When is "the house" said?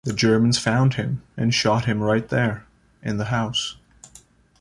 3.17-3.77